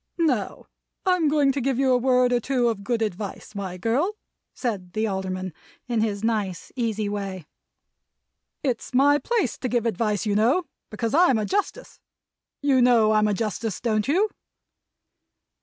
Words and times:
"Now, 0.17 0.65
I'm 1.05 1.27
going 1.27 1.51
to 1.51 1.61
give 1.61 1.77
you 1.77 1.91
a 1.93 1.97
word 1.99 2.33
or 2.33 2.39
two 2.39 2.69
of 2.69 2.83
good 2.83 3.03
advice, 3.03 3.53
my 3.53 3.77
girl," 3.77 4.15
said 4.51 4.93
the 4.93 5.05
Alderman, 5.05 5.53
in 5.87 6.01
his 6.01 6.23
nice 6.23 6.71
easy 6.75 7.07
way. 7.07 7.45
"It's 8.63 8.95
my 8.95 9.19
place 9.19 9.59
to 9.59 9.69
give 9.69 9.85
advice, 9.85 10.25
you 10.25 10.33
know, 10.33 10.63
because 10.89 11.13
I'm 11.13 11.37
a 11.37 11.45
Justice. 11.45 11.99
You 12.63 12.81
know 12.81 13.11
I'm 13.11 13.27
a 13.27 13.33
Justice, 13.35 13.79
don't 13.79 14.07
you?" 14.07 14.31